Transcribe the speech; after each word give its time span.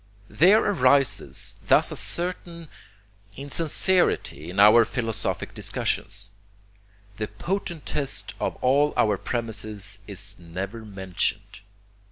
There 0.31 0.63
arises 0.65 1.57
thus 1.67 1.91
a 1.91 1.95
certain 1.95 2.69
insincerity 3.37 4.49
in 4.49 4.59
our 4.59 4.83
philosophic 4.83 5.53
discussions: 5.53 6.31
the 7.17 7.27
potentest 7.27 8.33
of 8.39 8.55
all 8.63 8.95
our 8.97 9.15
premises 9.19 9.99
is 10.07 10.37
never 10.39 10.83
mentioned. 10.85 11.59